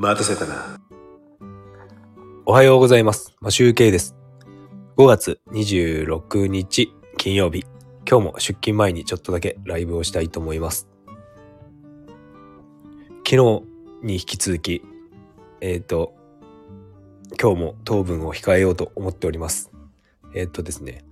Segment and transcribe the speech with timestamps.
[0.00, 0.78] 待たせたな。
[2.46, 3.34] おはようございます。
[3.40, 4.14] ま、集計です。
[4.96, 7.64] 5月26日金曜日。
[8.08, 10.86] 今日も出勤前にちょっとだけライブをしたいと思います。
[13.28, 13.36] 昨日
[14.04, 14.84] に引き続き、
[15.60, 16.14] えっ、と、
[17.36, 19.72] 今日も糖分を控えようと思っております。
[20.32, 21.04] えっ、とですね、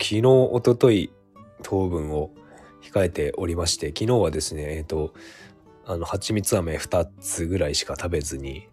[0.00, 1.10] 昨日、おととい、
[1.64, 2.30] 糖分を
[2.82, 5.12] 控えておりまして、昨日はですね、えっ、と、
[5.88, 8.68] あの、蜂蜜飴2つぐらいしか食べずに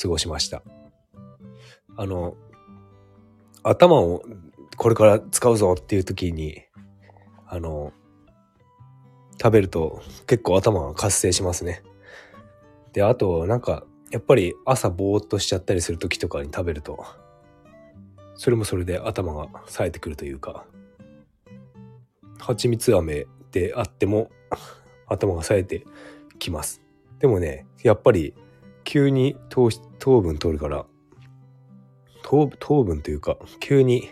[0.00, 0.62] 過ごしました。
[1.96, 2.36] あの、
[3.62, 4.22] 頭を
[4.76, 6.62] これから使うぞっていう時に、
[7.46, 7.92] あの、
[9.40, 11.82] 食べると結構頭が活性しますね。
[12.92, 17.04] で、あと、なんか、やっぱり朝ぼーっとしちゃったりする時とかに食べると、
[18.34, 20.66] それもそれで頭が冴えてくるというか、
[22.40, 24.30] 蜂蜜飴であっても
[25.06, 25.84] 頭が冴えて
[26.40, 26.82] きます。
[27.20, 28.34] でもね、やっぱり
[28.82, 30.86] 急に糖糖分取るから、
[32.22, 34.10] 糖糖分というか、急に、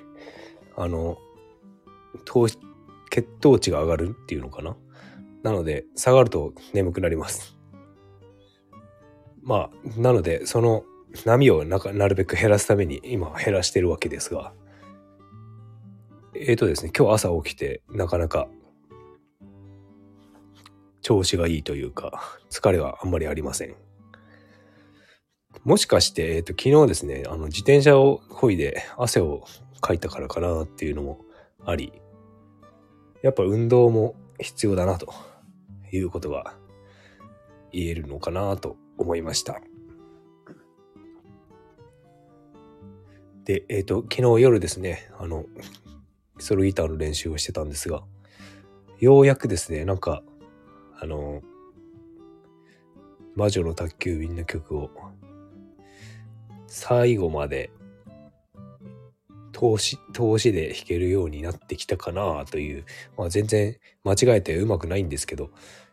[0.76, 1.18] あの、
[2.24, 2.62] 糖血
[3.40, 4.76] 糖値が上がるっていうのかな？
[5.42, 7.56] なので、下がると眠くなります。
[9.42, 10.84] まあ、なので、その
[11.24, 14.52] 波をなかなるべく減らすために今減らしてるわけですが、
[16.34, 18.48] えーとですね、今日朝起きてなかなか
[21.08, 23.74] 調子がいいというか、疲れはあんまりありません。
[25.64, 29.46] もしかして、えっ、と、昨日ですね、あの、自転車を漕いで汗を
[29.80, 31.24] かいたからかなっていうのも
[31.64, 31.94] あり、
[33.22, 35.14] やっぱ運動も必要だなと
[35.90, 36.54] いうことが
[37.72, 39.62] 言えるのかなと思いました。
[43.46, 45.46] で、えっ、と、昨日夜ですね、あの、
[46.38, 48.02] ソロギターの練習をしてたんですが、
[49.00, 50.22] ようやくですね、なんか、
[51.00, 51.42] あの、
[53.36, 54.90] 魔女の宅急便の曲を
[56.66, 57.70] 最後まで
[59.52, 62.84] 通し、通しで弾けるようになってきたかなという、
[63.16, 65.46] まあ全然間違えてうまくないんですけど、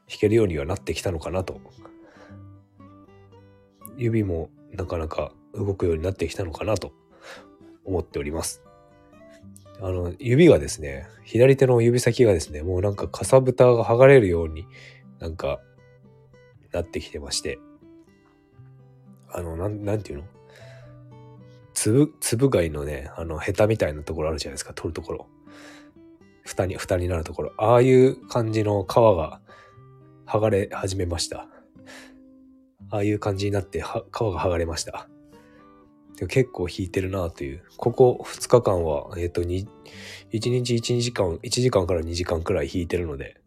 [0.08, 1.60] 弾けるようにはなってきたのかなと。
[3.98, 6.94] 指もなかなか動くようになってきたのかなと
[7.86, 8.62] 思っております。
[9.82, 14.68] あの、指がですね、左手の指先がですね、もうなんかかさぶたが剥がれるように
[15.26, 15.60] なんか
[16.72, 17.58] なってきてまして、
[19.32, 20.26] あの、なん、なんていうの？
[21.74, 25.28] 粒、粒貝のね、あの、ヘタみたいなところあるじゃないですか、取るところ。
[26.44, 27.54] 蓋に、蓋になるところ。
[27.58, 29.42] ああいう感じの皮が
[30.28, 31.48] 剥がれ始めました。
[32.92, 35.10] ああいう感じになって、は皮が剥がれました。
[36.18, 37.64] で結構引いてるなという。
[37.78, 39.66] ここ2日間は、えっ、と、1
[40.32, 43.42] 日1時間、1時間から2時間くらい引いてるので、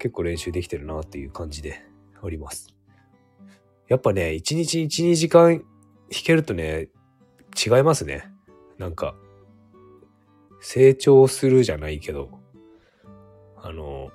[0.00, 1.84] 結構練習できてるなっていう感じで
[2.22, 2.74] おります。
[3.86, 5.64] やっぱね、1日1、2時間弾
[6.24, 6.88] けるとね、
[7.54, 8.32] 違いますね。
[8.78, 9.14] なんか、
[10.60, 12.30] 成長するじゃないけど、
[13.56, 14.10] あの、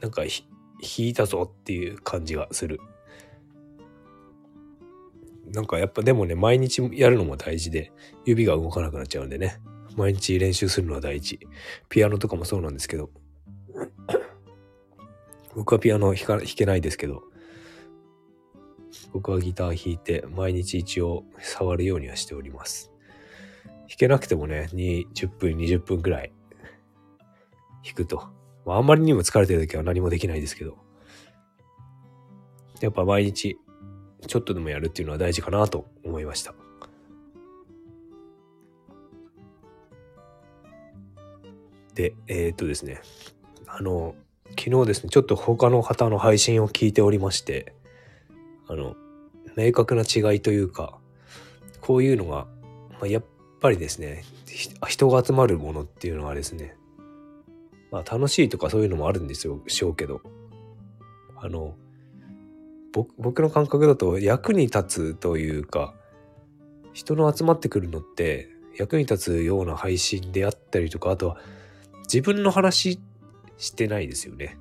[0.00, 0.44] なんかひ
[0.80, 2.78] 弾いたぞっていう感じがする。
[5.46, 7.92] なんかやっぱでもね、毎日やるのも大事で、
[8.24, 9.60] 指が動かなくなっちゃうんでね、
[9.96, 11.40] 毎日練習するのは大事。
[11.88, 13.10] ピアノとかもそうなんですけど、
[15.54, 17.22] 僕はピアノ弾か弾けないですけど、
[19.12, 22.90] 僕はギター弾いて毎日一応触るようにはしております。
[23.88, 26.32] 弾けなくてもね、2 10分、20分くらい
[27.84, 28.28] 弾くと。
[28.64, 30.78] まあ、あんまりにも疲れてる時は何もできないですけど、
[32.80, 33.58] やっぱ毎日
[34.26, 36.54] ちょっとでもやるっていうのは大事かなと思いました。
[41.94, 43.00] で、えー、っとですね、
[43.66, 44.16] あの、
[44.58, 47.74] 昨日ですね、ちょっと他の方の配信を聞いておりまして、
[48.68, 48.96] あの、
[49.56, 50.98] 明確な違いというか、
[51.80, 52.46] こういうのが、
[52.92, 53.24] まあ、やっ
[53.60, 54.24] ぱりですね、
[54.88, 56.76] 人が集まるものっていうのはですね、
[57.90, 60.20] まあ楽しいとかそういうのもあるんですよ、しょうけど、
[61.36, 61.74] あの、
[63.18, 65.94] 僕の感覚だと役に立つというか、
[66.92, 71.38] 人の集まってくるのって役に立つような配信であったりとか、あとは
[72.04, 73.13] 自分の話って
[73.56, 74.58] してないですよね。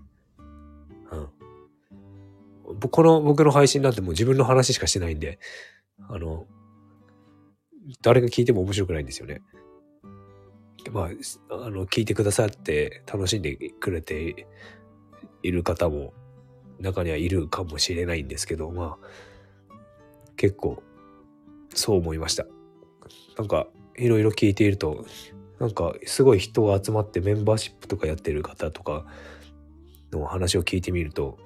[1.12, 2.80] うん。
[2.80, 5.40] この僕の配信なんてもう自分の話しかしてないんで、
[6.10, 6.48] あの、
[8.02, 9.42] 誰が聞いても面白くないんですよね。
[10.92, 11.06] まあ、
[11.66, 14.48] あの、聞いてくださって楽しんでくれて
[15.42, 16.14] いる方も
[16.80, 19.76] 中にはいるかもしれないんですけど、まあ、
[20.36, 20.84] 結構
[21.74, 22.46] そう思いました。
[23.38, 23.68] なんか、
[23.98, 25.06] いろいろ聞いていると、
[25.64, 29.06] なんかすごい人が集まってメンバーシップとかやってる方とか
[30.12, 31.40] の話を聞いてみると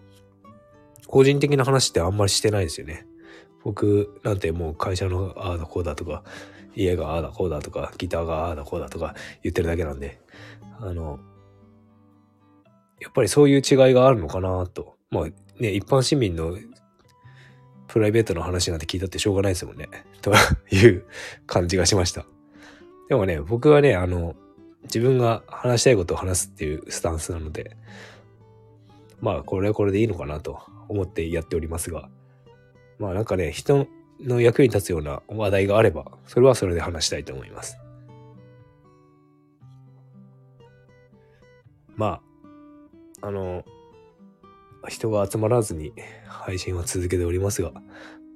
[1.05, 3.05] 個人的な話ってあんまりしてないですよね。
[3.63, 6.23] 僕なんてもう会社のああだこうだとか、
[6.75, 10.19] 家がああだこうだとか、ギターがああだこうだとか言ってるだけなんで、
[10.79, 11.19] あの、
[12.99, 14.97] やっぱりそういう違いがあるのかなと。
[15.09, 15.25] まあ
[15.61, 16.57] ね、一般市民の
[17.87, 19.89] プライベートの話なんて聞いたってしょうがないですもんね。
[20.21, 20.33] と
[20.71, 21.05] いう
[21.45, 22.25] 感じがしました。
[23.09, 24.35] でもね、僕はね、あの、
[24.83, 27.75] 自分が話したいことを話すっていうスタンスなので、
[29.21, 30.59] まあ、これはこれでいいのかなと
[30.89, 32.09] 思ってやっておりますが、
[32.99, 33.87] まあなんかね、人
[34.19, 37.77] の役に立つような話題があれば、それはそれで話したいと思います。
[41.95, 42.21] ま
[43.21, 43.63] あ、あの、
[44.87, 45.93] 人が集まらずに
[46.25, 47.71] 配信は続けておりますが、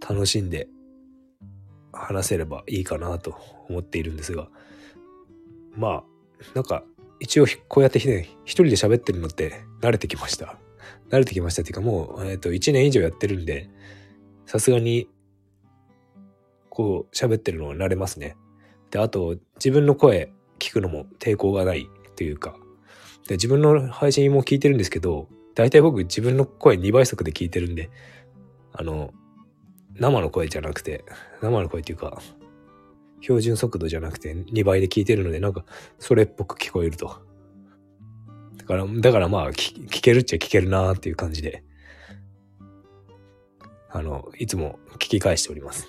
[0.07, 0.67] 楽しんで
[1.93, 3.35] 話せればいいかなと
[3.69, 4.47] 思っているんですが、
[5.75, 6.03] まあ、
[6.55, 6.83] なんか、
[7.19, 10.57] 一応こうやってね、一人で喋ってるのって慣れてきました。
[11.09, 13.69] 慣れてきましたっていうかもう、えっ、ー、と、1年以上やってるんで、
[14.45, 15.07] さすがに、
[16.69, 18.35] こう、喋ってるのは慣れますね。
[18.89, 22.55] で、あと、自分の声聞くのも抵抗がないというか、
[23.27, 27.89] で、自分の配信も聞いてるんですけど、大体僕自分の声2倍速で聞いてるんで、
[28.73, 29.13] あの、
[29.95, 31.03] 生の声じゃなくて、
[31.41, 32.21] 生の声っていうか、
[33.21, 35.65] 標準速度じゃなくて2倍で聞いてるので、なんか、
[35.99, 37.21] それっぽく聞こえると。
[38.57, 41.63] だから、だからまあ聞、聞けるっちゃ聞けるなーっていう感じで、
[43.89, 45.87] あの、いつも聞き返しております。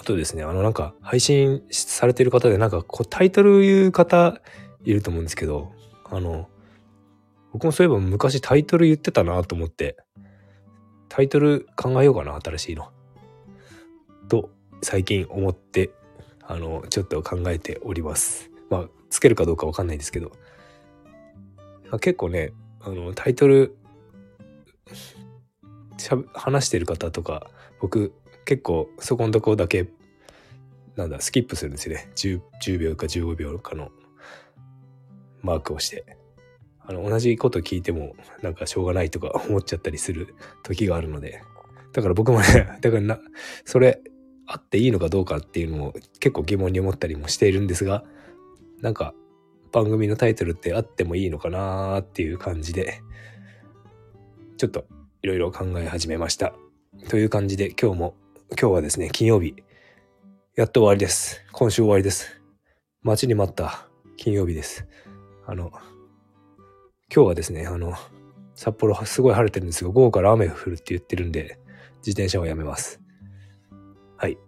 [0.00, 4.40] あとですね、あのなんか配信されてる方でなんかこうタイトル言う方
[4.82, 5.72] いると思うんですけど、
[6.06, 6.48] あの、
[7.52, 9.98] 僕もそういえば昔タイトル言ってたなと思って、
[11.10, 12.88] タイトル考えようかな、新しいの。
[14.28, 14.48] と、
[14.80, 15.90] 最近思って、
[16.46, 18.48] あの、ちょっと考えております。
[18.70, 20.30] まあ、つけるかどうかわかんないですけど。
[21.90, 23.76] まあ、結構ね、あの、タイトル、
[25.98, 28.12] しゃ話してる方とか、僕、
[28.44, 29.88] 結構そこのとこだけ、
[30.94, 32.08] なんだ、スキップするんですよね。
[32.14, 33.90] 10, 10秒か15秒かの
[35.42, 36.19] マークをして。
[36.86, 41.42] あの、同じこと聞いても、なんかしょうがないとか思っちゃったりする時があるので。
[41.92, 43.20] だから僕もね、 だからな、
[43.64, 44.00] それ、
[44.46, 48.04] あっていいのかどうかっていうのも結構疑問に思ったりもしているんですが、
[48.80, 49.14] なんか
[49.70, 53.00] 番組のタイトルってあってもいいのかなーっていう感じで、
[54.56, 54.86] ちょっと
[55.22, 56.52] いろいろ考え始めました。
[57.08, 58.14] という感じで今日も、
[58.60, 59.54] 今日はですね、金曜日、
[60.56, 61.42] やっと終わりです。
[61.52, 62.42] 今週終わりです。
[63.02, 63.86] 待ちに待った
[64.16, 64.86] 金曜日です。
[65.46, 65.70] あの、
[67.12, 67.94] 今日はですね、あの、
[68.54, 71.58] 札幌すごい晴れてるんですが、午後から雨が降るって言ってるんで、
[72.06, 73.00] 自転車をやめます。
[74.16, 74.38] はい。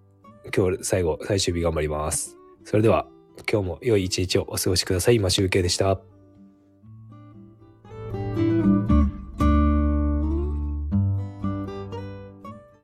[0.57, 2.37] 今日最後、最終日頑張ります。
[2.65, 3.07] それでは、
[3.51, 5.17] 今日も良い一日をお過ごしください。
[5.17, 6.12] 今集計でした。